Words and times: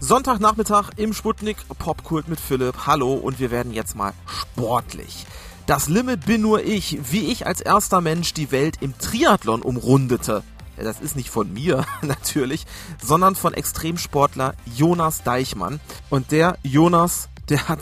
Sonntagnachmittag 0.00 0.90
im 0.96 1.12
Sputnik 1.12 1.56
Popkult 1.76 2.28
mit 2.28 2.38
Philipp. 2.38 2.86
Hallo 2.86 3.14
und 3.14 3.40
wir 3.40 3.50
werden 3.50 3.72
jetzt 3.72 3.96
mal 3.96 4.12
sportlich. 4.26 5.26
Das 5.66 5.88
Limit 5.88 6.24
bin 6.24 6.40
nur 6.40 6.62
ich, 6.62 6.98
wie 7.10 7.32
ich 7.32 7.48
als 7.48 7.60
erster 7.60 8.00
Mensch 8.00 8.32
die 8.32 8.52
Welt 8.52 8.76
im 8.80 8.96
Triathlon 8.96 9.60
umrundete. 9.60 10.44
Das 10.76 11.00
ist 11.00 11.16
nicht 11.16 11.30
von 11.30 11.52
mir 11.52 11.84
natürlich, 12.02 12.64
sondern 13.02 13.34
von 13.34 13.54
Extremsportler 13.54 14.54
Jonas 14.72 15.24
Deichmann. 15.24 15.80
Und 16.10 16.30
der 16.30 16.58
Jonas, 16.62 17.28
der 17.48 17.68
hat 17.68 17.80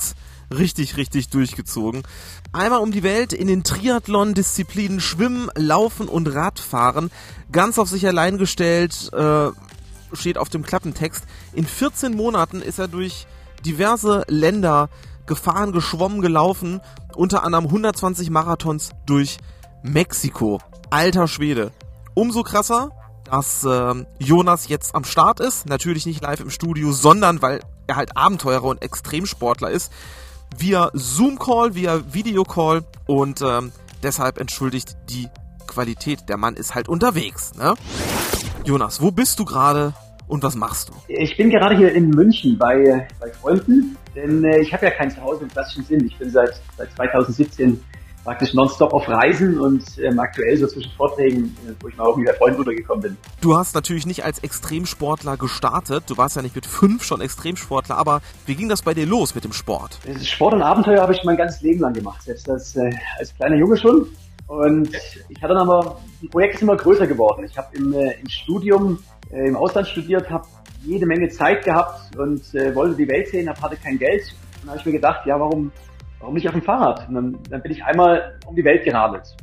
richtig, 0.51 0.96
richtig 0.96 1.29
durchgezogen. 1.29 2.03
Einmal 2.51 2.80
um 2.80 2.93
die 2.93 3.03
Welt 3.03 3.35
in 3.35 3.46
den 3.46 3.62
Triathlon-Disziplinen 3.62 5.01
Schwimmen, 5.01 5.51
Laufen 5.55 6.09
und 6.09 6.29
Radfahren. 6.29 7.11
Ganz 7.53 7.79
auf 7.79 7.91
sich 7.91 8.07
allein 8.07 8.39
gestellt, 8.39 9.11
äh, 9.12 9.51
steht 10.17 10.39
auf 10.39 10.48
dem 10.48 10.62
Klappentext. 10.62 11.25
In 11.53 11.67
14 11.67 12.14
Monaten 12.14 12.61
ist 12.61 12.79
er 12.79 12.89
durch 12.89 13.27
diverse 13.64 14.25
Länder 14.29 14.89
gefahren, 15.27 15.73
geschwommen, 15.73 16.21
gelaufen. 16.21 16.81
Unter 17.14 17.45
anderem 17.45 17.67
120 17.67 18.31
Marathons 18.31 18.90
durch 19.07 19.39
Mexiko. 19.82 20.61
Alter 20.90 21.29
Schwede. 21.29 21.73
Umso 22.14 22.43
krasser, 22.43 22.90
dass 23.25 23.64
äh, 23.64 23.95
Jonas 24.18 24.68
jetzt 24.68 24.95
am 24.95 25.04
Start 25.04 25.40
ist. 25.40 25.67
Natürlich 25.67 26.07
nicht 26.07 26.23
live 26.23 26.40
im 26.40 26.51
Studio, 26.51 26.93
sondern 26.93 27.43
weil 27.43 27.61
er 27.87 27.96
halt 27.96 28.17
Abenteurer 28.17 28.64
und 28.64 28.82
Extremsportler 28.82 29.71
ist. 29.71 29.93
Via 30.57 30.90
Zoom-Call, 30.93 31.75
via 31.75 32.01
Videocall 32.12 32.84
und 33.06 33.42
ähm, 33.42 33.73
deshalb 34.03 34.39
entschuldigt 34.39 34.97
die 35.11 35.28
Qualität. 35.67 36.28
Der 36.28 36.37
Mann 36.37 36.55
ist 36.55 36.75
halt 36.75 36.89
unterwegs. 36.89 37.55
Ne? 37.55 37.75
Jonas, 38.64 39.01
wo 39.01 39.11
bist 39.11 39.39
du 39.39 39.45
gerade 39.45 39.92
und 40.28 40.42
was 40.42 40.56
machst 40.56 40.89
du? 40.89 40.92
Ich 41.08 41.36
bin 41.36 41.50
gerade 41.50 41.77
hier 41.77 41.92
in 41.92 42.11
München 42.11 42.58
bei, 42.58 43.08
bei 43.20 43.30
Freunden, 43.30 43.97
denn 44.14 44.44
äh, 44.44 44.61
ich 44.61 44.72
habe 44.72 44.86
ja 44.86 44.91
kein 44.91 45.11
Zuhause 45.11 45.44
im 45.44 45.50
klassischen 45.50 45.84
Sinn. 45.84 46.06
Ich 46.06 46.17
bin 46.19 46.31
seit, 46.31 46.61
seit 46.77 46.92
2017 46.95 47.81
praktisch 48.27 48.55
nonstop 48.55 48.92
auf 48.92 49.09
Reisen 49.09 49.61
und 49.61 49.84
ähm, 49.98 50.19
aktuell 50.19 50.56
so 50.56 50.67
zwischen 50.67 50.91
Vorträgen, 50.97 51.56
äh, 51.64 51.73
wo 51.81 51.89
ich 51.89 51.97
mal 51.97 52.06
auch 52.06 52.17
mit 52.17 52.27
der 52.27 52.34
Freund 52.34 52.59
runtergekommen 52.59 53.03
bin. 53.03 53.17
Du 53.41 53.56
hast 53.56 53.75
natürlich 53.77 54.05
nicht 54.05 54.25
als 54.25 54.41
Extremsportler 54.41 55.36
gestartet. 55.36 56.05
Du 56.09 56.17
warst 56.17 56.34
ja 56.34 56.42
nicht 56.42 56.56
mit 56.56 56.67
fünf 56.67 57.05
schon 57.05 57.20
Extremsportler, 57.20 57.97
aber 57.97 58.23
wie 58.45 58.56
ging 58.56 58.69
das 58.69 58.83
bei 58.83 58.95
dir 58.95 59.06
los 59.06 59.36
mit 59.36 59.45
dem 59.45 59.53
Sport? 59.53 60.01
Sport 60.25 60.55
und 60.55 60.62
Abenteuer 60.62 61.03
habe 61.03 61.14
ich 61.14 61.23
mein 61.23 61.36
ganzes 61.36 61.62
Leben 61.62 61.81
lang 61.81 61.92
gemacht, 61.92 62.20
selbst 62.23 62.51
als, 62.51 62.75
äh, 62.75 62.91
als 63.20 63.33
kleiner 63.36 63.56
Junge 63.56 63.77
schon. 63.77 64.08
Und 64.48 64.91
ich 65.29 65.42
hatte 65.42 65.55
dann 65.55 65.69
aber, 65.69 66.01
die 66.20 66.29
Projekte 66.29 66.58
sind 66.58 66.69
immer 66.69 66.77
größer 66.77 67.06
geworden. 67.06 67.45
Ich 67.45 67.56
habe 67.56 67.77
im, 67.77 67.92
äh, 67.92 68.12
im 68.20 68.29
Studium 68.29 68.98
äh, 69.31 69.49
im 69.49 69.57
Ausland 69.57 69.89
studiert, 69.89 70.31
habe 70.31 70.47
jede 70.83 71.07
Menge 71.07 71.29
Zeit 71.29 71.65
gehabt 71.65 72.17
und 72.17 72.55
äh, 72.55 72.75
wollte 72.75 72.97
die 72.97 73.09
Welt 73.09 73.29
sehen, 73.29 73.49
hab, 73.49 73.61
hatte 73.61 73.77
kein 73.77 73.99
Geld. 73.99 74.23
Und 74.23 74.63
dann 74.63 74.71
habe 74.71 74.79
ich 74.81 74.87
mir 74.87 74.93
gedacht, 74.93 75.27
ja, 75.27 75.39
warum, 75.39 75.73
warum 76.21 76.35
nicht 76.35 76.47
auf 76.47 76.55
dem 76.55 76.63
Fahrrad? 76.63 77.09
Und 77.09 77.15
dann, 77.15 77.39
dann 77.51 77.63
bin 77.63 77.73
ich 77.73 77.85
einmal 77.85 78.39
um 78.47 78.55
die 78.55 78.65
Welt 78.65 78.85
geradelt. 78.85 79.37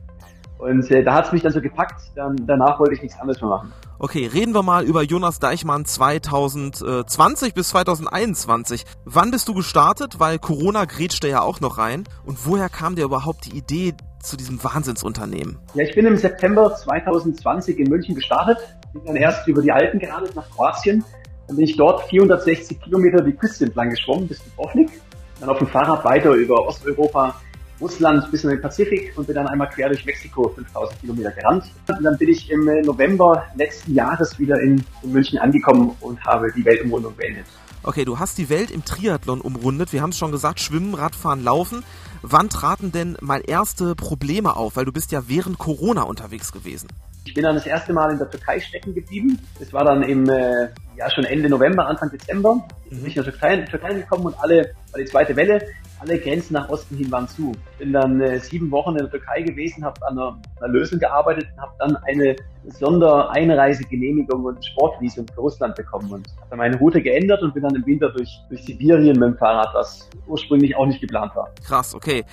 Und 0.58 0.90
äh, 0.92 1.04
da 1.04 1.14
hat 1.14 1.26
es 1.26 1.32
mich 1.34 1.42
dann 1.42 1.52
so 1.52 1.60
gepackt, 1.60 2.02
dann, 2.16 2.38
danach 2.48 2.80
wollte 2.80 2.94
ich 2.94 3.02
nichts 3.02 3.20
anderes 3.20 3.42
mehr 3.42 3.50
machen. 3.50 3.74
Okay, 4.00 4.28
reden 4.28 4.54
wir 4.54 4.64
mal 4.64 4.86
über 4.86 5.02
Jonas 5.02 5.40
Deichmann 5.40 5.86
2020 5.86 7.54
bis 7.54 7.70
2021. 7.70 8.86
Wann 9.06 9.32
bist 9.32 9.48
du 9.48 9.54
gestartet? 9.54 10.20
Weil 10.20 10.40
Corona 10.40 10.86
grätschte 10.86 11.28
ja 11.28 11.42
auch 11.42 11.60
noch 11.60 11.78
rein. 11.78 12.06
Und 12.26 12.46
woher 12.46 12.70
kam 12.70 12.96
dir 12.96 13.04
überhaupt 13.04 13.46
die 13.46 13.58
Idee 13.58 13.94
zu 14.22 14.38
diesem 14.38 14.64
Wahnsinnsunternehmen? 14.64 15.60
Ja, 15.74 15.84
ich 15.84 15.96
bin 15.96 16.06
im 16.06 16.18
September 16.18 16.74
2020 16.74 17.80
in 17.80 17.90
München 17.90 18.16
gestartet. 18.16 18.58
Bin 18.94 19.06
dann 19.06 19.16
erst 19.16 19.48
über 19.48 19.62
die 19.62 19.72
Alpen 19.72 20.00
geradelt 20.00 20.36
nach 20.36 20.50
Kroatien. 20.52 21.04
Dann 21.48 21.58
bin 21.58 21.66
ich 21.66 21.76
dort 21.76 22.04
460 22.04 22.80
Kilometer 22.80 23.24
die 23.24 23.34
Küste 23.34 23.66
entlang 23.66 23.90
geschwommen 23.90 24.28
bis 24.28 24.44
Dubrovnik. 24.44 24.90
Dann 25.40 25.50
auf 25.50 25.58
dem 25.58 25.68
Fahrrad 25.68 26.06
weiter 26.06 26.32
über 26.32 26.68
Osteuropa 26.68 27.36
Russland 27.82 28.30
bis 28.32 28.44
in 28.44 28.52
den 28.52 28.62
Pazifik 28.62 29.14
und 29.18 29.28
bin 29.28 29.36
dann 29.36 29.48
einmal 29.48 29.70
quer 29.70 29.90
durch 29.90 30.06
Mexiko 30.06 30.48
5000 30.50 31.02
Kilometer 31.02 31.32
gerannt. 31.32 31.66
Und 31.88 32.04
dann 32.04 32.18
bin 32.18 32.30
ich 32.30 32.50
im 32.50 32.66
November 32.86 33.46
letzten 33.56 33.94
Jahres 33.94 34.40
wieder 34.40 34.60
in, 34.62 34.86
in 35.02 35.12
München 35.12 35.40
angekommen 35.40 35.96
und 36.00 36.24
habe 36.24 36.52
die 36.54 36.64
Weltumrundung 36.64 37.16
beendet. 37.16 37.46
Okay, 37.86 38.06
du 38.06 38.18
hast 38.18 38.38
die 38.38 38.50
Welt 38.50 38.72
im 38.72 38.86
Triathlon 38.86 39.42
umrundet. 39.42 39.92
Wir 39.92 40.02
haben 40.02 40.12
es 40.12 40.18
schon 40.18 40.32
gesagt, 40.32 40.62
Schwimmen, 40.62 40.94
Radfahren, 40.94 41.44
Laufen. 41.44 41.84
Wann 42.22 42.50
traten 42.50 42.94
denn 42.94 43.18
mal 43.20 43.42
erste 43.46 43.96
Probleme 43.96 44.56
auf? 44.56 44.78
Weil 44.78 44.86
du 44.86 44.94
bist 44.94 45.12
ja 45.12 45.24
während 45.28 45.58
Corona 45.58 46.04
unterwegs 46.04 46.54
gewesen. 46.54 46.88
Ich 47.26 47.34
bin 47.34 47.44
dann 47.44 47.56
das 47.56 47.66
erste 47.66 47.94
Mal 47.94 48.12
in 48.12 48.18
der 48.18 48.30
Türkei 48.30 48.60
stecken 48.60 48.94
geblieben. 48.94 49.40
Das 49.60 49.72
war 49.72 49.86
dann 49.86 50.04
im 50.04 50.30
äh, 50.30 50.70
ja 50.98 51.10
schon 51.10 51.24
Ende 51.24 51.50
November, 51.50 51.88
Anfang 51.88 52.10
Dezember. 52.10 52.56
Mhm. 52.56 52.90
Bin 52.90 53.06
ich 53.06 53.18
in 53.18 53.24
der 53.24 53.32
Türkei, 53.32 53.54
in 53.54 53.66
Türkei 53.66 53.94
gekommen 53.94 54.26
und 54.26 54.40
alle, 54.40 54.74
war 54.92 55.00
die 55.00 55.06
zweite 55.06 55.36
Welle, 55.36 55.62
alle 56.00 56.20
Grenzen 56.20 56.54
nach 56.54 56.70
Osten 56.70 56.98
hin 56.98 57.12
waren 57.12 57.28
zu. 57.28 57.54
Bin 57.80 57.94
dann 57.94 58.20
äh, 58.20 58.40
sieben 58.40 58.70
Wochen 58.72 58.92
in 58.92 58.98
der 58.98 59.10
Türkei 59.10 59.42
gewesen, 59.42 59.86
habe 59.86 60.06
an 60.06 60.18
einer, 60.18 60.42
einer, 60.60 60.74
Lösung 60.74 61.00
gearbeitet 61.00 61.48
und 61.56 61.62
habe 61.62 61.74
dann 61.80 61.96
eine 62.08 62.36
Sondereinreisegenehmigung 62.68 64.44
und 64.44 64.66
Sportvisum 64.66 65.26
für 65.34 65.40
Russland 65.40 65.76
bekommen 65.76 66.12
und 66.12 66.28
habe 66.38 66.50
dann 66.50 66.60
meine 66.60 66.78
Route 66.78 67.02
geändert 67.02 67.42
und 67.42 67.54
bin 67.54 67.64
dann 67.64 67.76
im 67.76 67.86
Winter 67.86 68.10
durch, 68.10 68.30
durch 68.50 68.64
Sibirien 68.66 69.18
mit 69.18 69.30
dem 69.30 69.38
Fahrrad, 69.38 69.74
was 69.74 70.10
ursprünglich 70.28 70.76
auch 70.76 70.86
nicht 70.86 71.00
geplant 71.00 71.34
war. 71.36 71.50
Krass, 71.66 71.96
okay. 71.96 72.26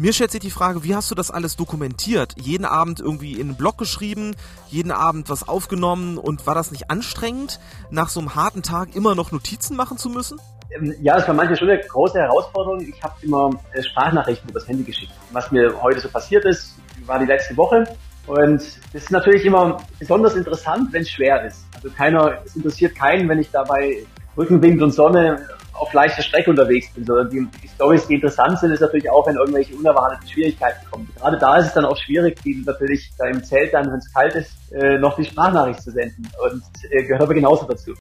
Mir 0.00 0.12
stellt 0.12 0.30
sich 0.30 0.40
die 0.40 0.52
Frage, 0.52 0.84
wie 0.84 0.94
hast 0.94 1.10
du 1.10 1.16
das 1.16 1.32
alles 1.32 1.56
dokumentiert? 1.56 2.34
Jeden 2.40 2.64
Abend 2.64 3.00
irgendwie 3.00 3.32
in 3.32 3.48
einen 3.48 3.56
Blog 3.56 3.78
geschrieben, 3.78 4.36
jeden 4.68 4.92
Abend 4.92 5.28
was 5.28 5.48
aufgenommen 5.48 6.18
und 6.18 6.46
war 6.46 6.54
das 6.54 6.70
nicht 6.70 6.88
anstrengend, 6.88 7.58
nach 7.90 8.08
so 8.08 8.20
einem 8.20 8.36
harten 8.36 8.62
Tag 8.62 8.94
immer 8.94 9.16
noch 9.16 9.32
Notizen 9.32 9.76
machen 9.76 9.98
zu 9.98 10.08
müssen? 10.08 10.40
Ähm, 10.70 10.94
ja, 11.00 11.16
es 11.16 11.26
war 11.26 11.34
manchmal 11.34 11.58
schon 11.58 11.68
eine 11.68 11.80
große 11.80 12.16
Herausforderung. 12.16 12.80
Ich 12.80 13.02
habe 13.02 13.14
immer 13.22 13.50
äh, 13.72 13.82
Sprachnachrichten 13.82 14.48
übers 14.48 14.68
Handy 14.68 14.84
geschickt. 14.84 15.12
Was 15.32 15.50
mir 15.50 15.74
heute 15.82 15.98
so 15.98 16.08
passiert 16.08 16.44
ist, 16.44 16.76
war 17.04 17.18
die 17.18 17.26
letzte 17.26 17.56
Woche. 17.56 17.84
Und 18.28 18.60
das 18.92 19.02
ist 19.02 19.10
natürlich 19.10 19.44
immer 19.46 19.82
besonders 19.98 20.36
interessant, 20.36 20.92
wenn 20.92 21.02
es 21.02 21.10
schwer 21.10 21.44
ist. 21.44 21.64
Also 21.74 21.90
keiner, 21.90 22.38
es 22.44 22.54
interessiert 22.54 22.94
keinen, 22.94 23.28
wenn 23.28 23.40
ich 23.40 23.50
dabei 23.50 24.04
Rückenwind 24.36 24.80
und 24.80 24.92
Sonne 24.92 25.48
auf 25.78 25.92
leichter 25.92 26.22
Strecke 26.22 26.50
unterwegs 26.50 26.92
bin, 26.92 27.04
sondern 27.04 27.30
die, 27.30 27.46
die 27.62 27.68
Stories, 27.68 28.06
die 28.06 28.14
interessant 28.14 28.58
sind, 28.58 28.72
ist 28.72 28.80
natürlich 28.80 29.10
auch, 29.10 29.26
wenn 29.26 29.36
irgendwelche 29.36 29.74
unerwarteten 29.74 30.28
Schwierigkeiten 30.28 30.78
kommen. 30.90 31.08
Gerade 31.16 31.38
da 31.38 31.58
ist 31.58 31.66
es 31.66 31.74
dann 31.74 31.84
auch 31.84 31.96
schwierig, 31.96 32.40
die 32.42 32.62
natürlich 32.66 33.10
da 33.18 33.26
im 33.26 33.42
Zelt 33.42 33.72
dann, 33.72 33.86
wenn 33.86 33.98
es 33.98 34.12
kalt 34.12 34.34
ist, 34.34 34.52
äh, 34.72 34.98
noch 34.98 35.16
die 35.16 35.24
Sprachnachricht 35.24 35.82
zu 35.82 35.90
senden 35.90 36.28
und 36.42 36.62
äh, 36.90 37.02
gehört 37.04 37.22
aber 37.22 37.34
genauso 37.34 37.66
dazu. 37.66 37.94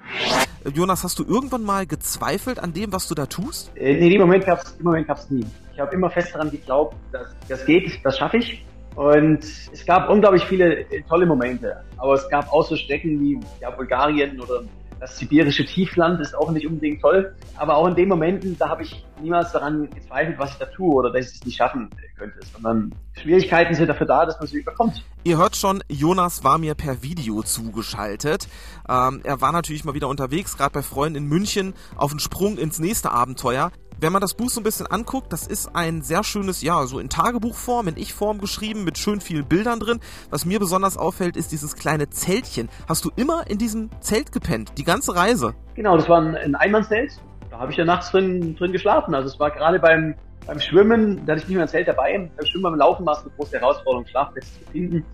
Jonas, 0.74 1.04
hast 1.04 1.18
du 1.20 1.24
irgendwann 1.24 1.64
mal 1.64 1.86
gezweifelt 1.86 2.60
an 2.60 2.74
dem, 2.74 2.92
was 2.92 3.08
du 3.08 3.16
da 3.16 3.26
tust? 3.26 3.72
Äh, 3.76 3.94
nee, 3.94 4.14
im 4.14 4.22
Moment 4.22 4.46
gab's, 4.46 4.76
im 4.78 4.86
Moment 4.86 5.08
gab's 5.08 5.30
nie. 5.30 5.46
Ich 5.74 5.80
habe 5.80 5.94
immer 5.94 6.10
fest 6.10 6.34
daran 6.34 6.52
geglaubt, 6.52 6.96
dass 7.12 7.28
das 7.48 7.66
geht, 7.66 8.00
das 8.04 8.18
schaffe 8.18 8.38
ich. 8.38 8.66
Und 8.96 9.44
es 9.44 9.86
gab 9.86 10.10
unglaublich 10.10 10.44
viele 10.46 10.80
äh, 10.80 11.04
tolle 11.08 11.28
Momente. 11.28 11.78
Aber 11.98 12.16
es 12.16 12.28
gab 12.30 12.52
auch 12.52 12.68
so 12.68 12.76
Strecken 12.76 13.20
wie 13.20 13.40
ja, 13.62 13.70
Bulgarien 13.70 14.42
oder 14.42 14.64
das 15.00 15.18
sibirische 15.18 15.66
Tiefland 15.66 16.20
ist 16.20 16.36
auch 16.36 16.52
nicht 16.52 16.66
unbedingt 16.66 17.02
toll, 17.02 17.36
aber 17.56 17.78
auch 17.78 17.88
in 17.88 17.96
den 17.96 18.10
Momenten, 18.10 18.58
da 18.58 18.70
habe 18.70 18.84
ich 18.84 19.06
niemals 19.22 19.52
daran 19.52 19.90
gezweifelt, 19.90 20.38
was 20.40 20.52
ich 20.52 20.58
da 20.58 20.66
tue 20.66 20.94
oder 20.94 21.12
dass 21.12 21.30
ich 21.30 21.36
es 21.36 21.46
nicht 21.46 21.58
schaffen 21.58 21.90
könnte, 22.18 22.40
sondern 22.54 22.94
Schwierigkeiten 23.14 23.74
sind 23.74 23.88
dafür 23.88 24.08
da, 24.08 24.26
dass 24.26 24.40
man 24.40 24.48
sie 24.48 24.60
überkommt. 24.60 25.04
Ihr 25.24 25.38
hört 25.38 25.56
schon, 25.56 25.84
Jonas 25.90 26.44
war 26.44 26.58
mir 26.58 26.76
per 26.76 27.04
Video 27.04 27.44
zugeschaltet. 27.44 28.48
Ähm, 28.90 29.22
er 29.24 29.42
war 29.42 29.52
natürlich 29.52 29.84
mal 29.84 29.94
wieder 29.94 30.08
unterwegs, 30.08 30.58
gerade 30.58 30.72
bei 30.72 30.82
Freunden 30.82 31.18
in 31.18 31.26
München, 31.28 31.74
auf 31.96 32.12
den 32.12 32.20
Sprung 32.20 32.58
ins 32.58 32.80
nächste 32.80 33.12
Abenteuer. 33.12 33.72
Wenn 34.00 34.14
man 34.14 34.22
das 34.22 34.36
Buch 34.36 34.52
so 34.52 34.62
ein 34.62 34.64
bisschen 34.64 34.86
anguckt, 34.86 35.34
das 35.34 35.48
ist 35.48 35.76
ein 35.76 36.04
sehr 36.04 36.24
schönes, 36.24 36.62
ja, 36.62 36.86
so 36.86 37.00
in 37.00 37.10
Tagebuchform, 37.10 37.88
in 37.88 37.98
Ich-Form 37.98 38.38
geschrieben, 38.38 38.84
mit 38.84 39.00
schön 39.00 39.22
vielen 39.22 39.46
Bildern 39.46 39.80
drin. 39.80 40.00
Was 40.30 40.46
mir 40.46 40.60
besonders 40.60 40.98
auffällt, 40.98 41.36
ist 41.36 41.52
dieses 41.52 41.76
kleine 41.76 42.08
Zeltchen. 42.12 42.70
Hast 42.88 43.06
du 43.06 43.12
immer 43.16 43.50
in 43.50 43.58
diesem 43.58 43.90
Zelt 44.00 44.32
gepennt, 44.32 44.74
die 44.78 44.84
ganze 44.84 45.16
Reise? 45.16 45.56
Genau, 45.74 45.98
das 45.98 46.08
war 46.08 46.22
ein 46.22 46.56
Einmannzelt. 46.56 47.20
Da 47.50 47.58
habe 47.58 47.72
ich 47.72 47.78
ja 47.78 47.86
nachts 47.86 48.12
drin, 48.12 48.56
drin 48.56 48.72
geschlafen. 48.72 49.16
Also 49.16 49.30
es 49.30 49.40
war 49.40 49.50
gerade 49.50 49.80
beim, 49.80 50.14
beim 50.46 50.60
Schwimmen, 50.60 51.26
da 51.26 51.32
hatte 51.32 51.42
ich 51.42 51.48
nicht 51.48 51.56
mehr 51.56 51.66
ein 51.66 51.70
Zelt 51.70 51.88
dabei. 51.88 52.30
Beim 52.38 52.46
Schwimmen, 52.46 52.64
beim 52.64 52.76
Laufen 52.76 53.04
war 53.04 53.14
es 53.14 53.22
eine 53.22 53.32
große 53.36 53.60
Herausforderung, 53.60 54.06
Schlafplätze 54.06 54.48
zu 54.60 54.72
finden 54.72 55.06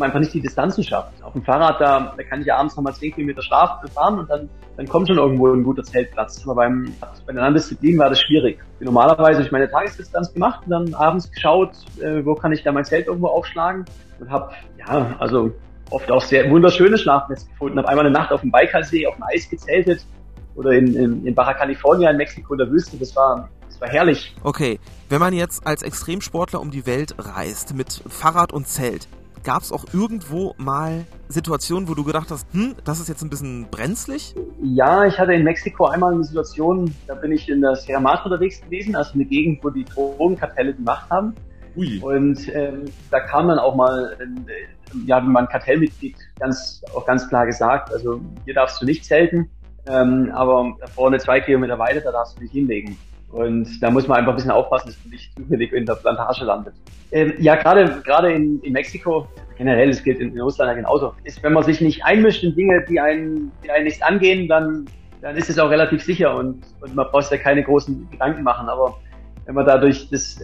einfach 0.00 0.20
nicht 0.20 0.32
die 0.32 0.40
Distanzen 0.40 0.82
schafft. 0.82 1.22
Auf 1.22 1.34
dem 1.34 1.42
Fahrrad, 1.42 1.80
da, 1.80 2.14
da 2.16 2.22
kann 2.22 2.40
ich 2.40 2.46
ja 2.46 2.56
abends 2.56 2.76
nochmal 2.76 2.94
10 2.94 3.14
Kilometer 3.14 3.42
schlafen 3.42 3.88
fahren 3.88 4.18
und 4.20 4.30
dann, 4.30 4.48
dann 4.76 4.88
kommt 4.88 5.08
schon 5.08 5.18
irgendwo 5.18 5.48
ein 5.52 5.62
guter 5.62 5.82
Zeltplatz. 5.82 6.42
Aber 6.44 6.54
beim, 6.54 6.94
bei 7.00 7.32
den 7.32 7.38
anderen 7.38 7.54
Disziplinen 7.54 7.98
war 7.98 8.08
das 8.08 8.20
schwierig. 8.20 8.58
Normalerweise 8.80 9.38
habe 9.38 9.44
ich 9.44 9.52
meine 9.52 9.70
Tagesdistanz 9.70 10.32
gemacht 10.32 10.62
und 10.64 10.70
dann 10.70 10.94
abends 10.94 11.30
geschaut, 11.30 11.72
äh, 12.00 12.24
wo 12.24 12.34
kann 12.34 12.52
ich 12.52 12.62
da 12.62 12.72
mein 12.72 12.84
Zelt 12.84 13.06
irgendwo 13.06 13.28
aufschlagen 13.28 13.84
und 14.20 14.30
habe, 14.30 14.52
ja, 14.78 15.16
also 15.18 15.52
oft 15.90 16.10
auch 16.10 16.22
sehr 16.22 16.48
wunderschöne 16.50 16.96
Schlafplätze 16.96 17.48
gefunden. 17.48 17.78
Habe 17.78 17.88
einmal 17.88 18.06
eine 18.06 18.14
Nacht 18.14 18.32
auf 18.32 18.40
dem 18.40 18.50
Baikalsee 18.50 19.06
auf 19.06 19.16
dem 19.16 19.24
Eis 19.24 19.50
gezeltet 19.50 20.06
oder 20.54 20.70
in, 20.72 20.94
in, 20.96 21.26
in 21.26 21.34
Baja 21.34 21.52
California 21.52 22.10
in 22.10 22.16
Mexiko 22.16 22.54
in 22.54 22.58
der 22.58 22.70
Wüste. 22.70 22.96
Das 22.96 23.14
war 23.14 23.50
herrlich. 23.80 24.34
Okay, 24.42 24.78
wenn 25.08 25.20
man 25.20 25.34
jetzt 25.34 25.66
als 25.66 25.82
Extremsportler 25.82 26.60
um 26.60 26.70
die 26.70 26.86
Welt 26.86 27.14
reist 27.18 27.74
mit 27.74 28.02
Fahrrad 28.08 28.52
und 28.52 28.68
Zelt, 28.68 29.08
Gab 29.44 29.62
es 29.62 29.72
auch 29.72 29.84
irgendwo 29.92 30.54
mal 30.56 31.04
Situationen, 31.28 31.88
wo 31.88 31.94
du 31.94 32.04
gedacht 32.04 32.30
hast, 32.30 32.46
hm, 32.52 32.76
das 32.84 33.00
ist 33.00 33.08
jetzt 33.08 33.22
ein 33.22 33.30
bisschen 33.30 33.66
brenzlig? 33.70 34.36
Ja, 34.62 35.04
ich 35.04 35.18
hatte 35.18 35.32
in 35.32 35.42
Mexiko 35.42 35.86
einmal 35.86 36.12
eine 36.12 36.22
Situation, 36.22 36.94
da 37.08 37.14
bin 37.14 37.32
ich 37.32 37.48
in 37.48 37.60
der 37.60 37.74
Sierra 37.74 37.98
Madre 37.98 38.26
unterwegs 38.26 38.60
gewesen, 38.60 38.94
also 38.94 39.14
eine 39.14 39.24
Gegend, 39.24 39.64
wo 39.64 39.70
die 39.70 39.84
Drogenkartelle 39.84 40.74
die 40.74 40.82
Macht 40.82 41.10
haben. 41.10 41.34
Ui. 41.76 41.98
Und 42.00 42.54
ähm, 42.54 42.84
da 43.10 43.18
kam 43.18 43.48
dann 43.48 43.58
auch 43.58 43.74
mal, 43.74 44.16
äh, 44.20 45.06
ja, 45.06 45.16
wenn 45.16 45.32
man 45.32 45.48
Kartellmitglied 45.48 46.16
ganz 46.38 46.82
auch 46.94 47.04
ganz 47.04 47.28
klar 47.28 47.46
gesagt, 47.46 47.92
also 47.92 48.20
hier 48.44 48.54
darfst 48.54 48.80
du 48.80 48.86
nicht 48.86 49.04
zelten, 49.04 49.50
ähm, 49.88 50.30
aber 50.32 50.76
vorne 50.94 51.18
zwei 51.18 51.40
Kilometer 51.40 51.78
weiter, 51.78 52.00
da 52.00 52.12
darfst 52.12 52.36
du 52.36 52.42
dich 52.42 52.52
hinlegen. 52.52 52.96
Und 53.32 53.80
da 53.80 53.90
muss 53.90 54.06
man 54.06 54.18
einfach 54.18 54.32
ein 54.32 54.36
bisschen 54.36 54.50
aufpassen, 54.50 54.88
dass 54.88 54.98
man 55.04 55.10
nicht 55.10 55.34
zufällig 55.34 55.72
in 55.72 55.86
der 55.86 55.94
Plantage 55.94 56.44
landet. 56.44 56.74
Ähm, 57.10 57.32
ja, 57.38 57.56
gerade 57.56 58.02
gerade 58.04 58.32
in, 58.32 58.60
in 58.60 58.74
Mexiko, 58.74 59.26
generell, 59.56 59.88
es 59.88 60.02
gilt 60.02 60.20
in, 60.20 60.32
in 60.32 60.40
Russland 60.40 60.68
ja 60.68 60.74
genauso, 60.74 61.14
ist, 61.24 61.42
wenn 61.42 61.54
man 61.54 61.62
sich 61.62 61.80
nicht 61.80 62.04
einmischt 62.04 62.44
in 62.44 62.54
Dinge, 62.54 62.84
die 62.88 63.00
einen, 63.00 63.50
die 63.64 63.70
einen 63.70 63.84
nicht 63.84 64.02
angehen, 64.02 64.48
dann, 64.48 64.86
dann 65.22 65.36
ist 65.36 65.48
es 65.48 65.58
auch 65.58 65.70
relativ 65.70 66.02
sicher 66.02 66.36
und, 66.36 66.62
und 66.82 66.94
man 66.94 67.06
braucht 67.10 67.30
ja 67.30 67.38
keine 67.38 67.62
großen 67.62 68.10
Gedanken 68.10 68.42
machen. 68.42 68.68
Aber 68.68 68.98
wenn 69.46 69.54
man 69.54 69.66
da 69.66 69.78
durch 69.78 70.08
das, 70.10 70.38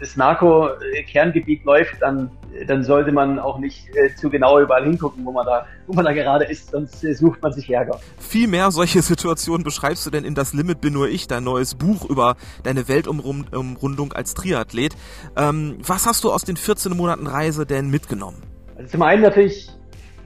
das 0.00 0.16
Narko-Kerngebiet 0.16 1.64
läuft, 1.64 2.00
dann, 2.00 2.30
dann 2.66 2.82
sollte 2.82 3.12
man 3.12 3.38
auch 3.38 3.58
nicht 3.58 3.88
äh, 3.94 4.14
zu 4.14 4.30
genau 4.30 4.58
überall 4.60 4.84
hingucken, 4.84 5.24
wo 5.24 5.32
man 5.32 5.44
da, 5.44 5.66
wo 5.86 5.92
man 5.92 6.04
da 6.04 6.12
gerade 6.12 6.44
ist, 6.44 6.70
sonst 6.70 7.04
äh, 7.04 7.14
sucht 7.14 7.42
man 7.42 7.52
sich 7.52 7.68
Ärger. 7.70 8.00
Viel 8.18 8.48
mehr 8.48 8.70
solche 8.70 9.02
Situationen 9.02 9.64
beschreibst 9.64 10.06
du 10.06 10.10
denn 10.10 10.24
in 10.24 10.34
Das 10.34 10.54
Limit 10.54 10.80
bin 10.80 10.94
nur 10.94 11.08
ich, 11.08 11.26
dein 11.26 11.44
neues 11.44 11.74
Buch 11.74 12.08
über 12.08 12.36
deine 12.62 12.88
Weltumrundung 12.88 14.12
als 14.12 14.34
Triathlet. 14.34 14.96
Ähm, 15.36 15.78
was 15.86 16.06
hast 16.06 16.24
du 16.24 16.32
aus 16.32 16.42
den 16.42 16.56
14 16.56 16.96
Monaten 16.96 17.26
Reise 17.26 17.66
denn 17.66 17.90
mitgenommen? 17.90 18.42
Also 18.76 18.90
zum 18.92 19.02
einen 19.02 19.22
natürlich, 19.22 19.68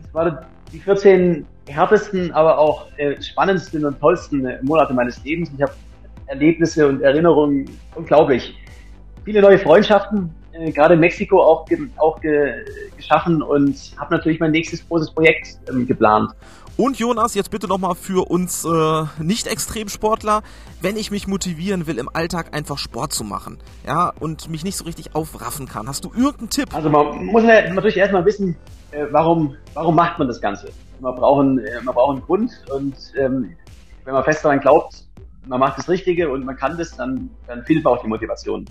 es 0.05 0.15
waren 0.15 0.39
die 0.73 0.79
14 0.79 1.47
härtesten, 1.69 2.33
aber 2.33 2.59
auch 2.59 2.87
äh, 2.97 3.21
spannendsten 3.21 3.85
und 3.85 3.99
tollsten 4.01 4.45
äh, 4.47 4.59
Monate 4.63 4.95
meines 4.95 5.23
Lebens. 5.25 5.51
Ich 5.57 5.63
habe 5.63 5.73
Erlebnisse 6.33 6.89
und 6.89 7.03
Erinnerungen 7.03 7.69
unglaublich. 7.95 8.55
Viele 9.25 9.43
neue 9.43 9.59
Freundschaften, 9.59 10.35
äh, 10.53 10.73
gerade 10.73 10.95
in 10.95 11.01
Mexiko 11.01 11.43
auch, 11.43 11.67
ge 11.67 11.79
auch 11.99 12.21
ge 12.21 12.55
geschaffen 12.97 13.43
und 13.43 13.77
habe 13.99 14.15
natürlich 14.15 14.41
mein 14.41 14.51
nächstes 14.51 14.87
großes 14.89 15.11
Projekt 15.13 15.59
ähm, 15.69 15.87
geplant. 15.87 16.33
Und 16.79 16.99
Jonas, 16.99 17.35
jetzt 17.35 17.51
bitte 17.51 17.69
nochmal 17.69 17.95
für 17.95 18.31
uns 18.31 18.65
äh, 18.65 19.23
Nicht-Extremsportler, 19.23 20.43
wenn 20.81 20.97
ich 20.97 21.11
mich 21.11 21.27
motivieren 21.27 21.87
will, 21.87 21.99
im 21.99 22.09
Alltag 22.11 22.55
einfach 22.55 22.79
Sport 22.79 23.13
zu 23.13 23.25
machen, 23.25 23.59
ja, 23.87 24.11
und 24.19 24.49
mich 24.49 24.65
nicht 24.65 24.79
so 24.79 24.85
richtig 24.85 25.15
aufraffen 25.15 25.69
kann, 25.69 25.87
hast 25.87 26.05
du 26.05 26.09
irgendeinen 26.17 26.49
Tipp? 26.49 26.75
Also 26.75 26.89
man 26.89 27.27
muss 27.27 27.43
natürlich 27.43 27.99
erstmal 27.99 28.25
wissen, 28.25 28.57
äh, 28.93 29.05
warum, 29.11 29.55
warum 29.75 29.95
macht 29.95 30.19
man 30.19 30.29
das 30.29 30.41
Ganze? 30.41 30.71
Man 31.01 31.15
braucht 31.15 31.43
einen, 31.43 31.59
äh, 31.59 31.83
man 31.83 31.95
braucht 31.95 32.17
einen 32.17 32.25
Grund 32.25 32.51
und 32.75 32.95
ähm, 33.19 33.55
wenn 34.05 34.15
man 34.15 34.25
fest 34.25 34.43
daran 34.43 34.61
glaubt, 34.61 35.05
man 35.47 35.61
macht 35.61 35.79
das 35.79 35.89
Richtige 35.89 36.31
und 36.31 36.45
man 36.45 36.57
kann 36.57 36.77
das, 36.77 36.97
dann, 36.97 37.31
dann 37.47 37.65
findet 37.65 37.85
man 37.85 37.95
auch 37.95 38.03
die 38.03 38.09
Motivation. 38.09 38.65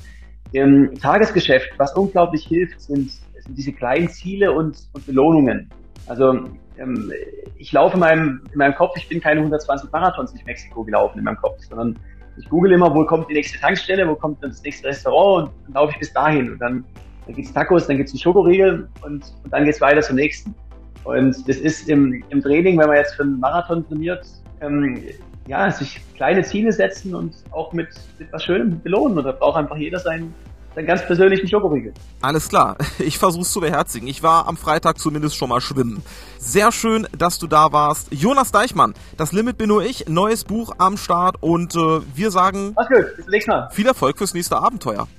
Im 0.54 0.94
Tagesgeschäft, 1.00 1.72
was 1.78 1.96
unglaublich 1.96 2.46
hilft, 2.46 2.82
sind, 2.82 3.12
sind 3.12 3.58
diese 3.58 3.72
kleinen 3.72 4.10
Ziele 4.10 4.52
und, 4.52 4.78
und 4.94 5.06
Belohnungen. 5.06 5.70
Also 6.08 6.46
ähm, 6.78 7.12
ich 7.58 7.72
laufe 7.72 7.96
in 7.96 8.00
meinem, 8.00 8.42
in 8.52 8.58
meinem 8.58 8.76
Kopf, 8.76 8.98
ich 8.98 9.08
bin 9.08 9.22
keine 9.22 9.40
120 9.40 9.92
Marathons 9.92 10.32
durch 10.32 10.46
Mexiko 10.46 10.84
gelaufen 10.84 11.20
in 11.20 11.24
meinem 11.24 11.38
Kopf, 11.38 11.60
sondern 11.70 11.98
ich 12.38 12.50
google 12.50 12.72
immer, 12.72 12.94
wo 12.94 13.06
kommt 13.06 13.30
die 13.30 13.34
nächste 13.34 13.60
Tankstelle, 13.60 14.08
wo 14.08 14.16
kommt 14.16 14.44
das 14.44 14.62
nächste 14.64 14.88
Restaurant 14.88 15.50
und 15.50 15.54
dann 15.66 15.74
laufe 15.74 15.94
ich 15.94 16.00
bis 16.00 16.14
dahin. 16.14 16.54
Und 16.54 16.60
dann, 16.60 16.84
dann 17.26 17.36
gibt's 17.36 17.54
Tacos, 17.54 17.88
dann 17.88 17.98
gibt's 17.98 18.14
einen 18.14 18.20
Schokoriegel 18.20 18.90
und, 19.04 19.34
und 19.44 19.54
dann 19.54 19.66
geht's 19.66 19.82
weiter 19.82 20.02
zum 20.02 20.16
nächsten. 20.16 20.56
Und 21.04 21.48
das 21.48 21.58
ist 21.58 21.90
im, 21.90 22.24
im 22.30 22.42
Training, 22.42 22.80
wenn 22.80 22.88
man 22.88 22.98
jetzt 22.98 23.16
für 23.16 23.24
einen 23.24 23.40
Marathon 23.40 23.88
trainiert, 23.88 24.26
ähm, 24.62 25.02
ja, 25.52 25.70
sich 25.70 26.00
kleine 26.16 26.44
Ziele 26.44 26.72
setzen 26.72 27.14
und 27.14 27.34
auch 27.52 27.74
mit, 27.74 27.90
mit 28.18 28.32
was 28.32 28.44
Schönem 28.46 28.82
belohnen. 28.82 29.18
Und 29.18 29.26
da 29.26 29.34
braucht 29.34 29.58
einfach 29.58 29.76
jeder 29.76 30.00
seinen, 30.00 30.34
seinen 30.76 30.88
ganz 30.88 31.06
persönlichen 31.06 31.46
Schokoriegel. 31.50 31.94
Alles 32.22 32.48
klar, 32.48 32.78
ich 33.00 33.18
versuch's 33.18 33.52
zu 33.52 33.60
beherzigen. 33.60 34.08
Ich 34.08 34.24
war 34.24 34.48
am 34.48 34.56
Freitag 34.56 34.98
zumindest 34.98 35.36
schon 35.36 35.50
mal 35.50 35.60
schwimmen. 35.60 36.04
Sehr 36.38 36.72
schön, 36.72 37.06
dass 37.18 37.38
du 37.38 37.48
da 37.48 37.74
warst. 37.74 38.14
Jonas 38.14 38.54
Deichmann, 38.54 38.94
das 39.18 39.34
Limit 39.34 39.58
bin 39.58 39.68
nur 39.68 39.84
ich, 39.84 40.08
neues 40.08 40.46
Buch 40.46 40.72
am 40.78 40.96
Start 40.96 41.36
und 41.42 41.76
äh, 41.76 42.00
wir 42.16 42.32
sagen 42.32 42.72
Mach's 42.74 42.88
gut, 42.88 43.16
bis 43.18 43.26
zum 43.26 43.32
nächsten 43.32 43.52
Mal. 43.52 43.70
Viel 43.72 43.88
Erfolg 43.88 44.18
fürs 44.18 44.34
nächste 44.34 44.58
Abenteuer. 44.58 45.10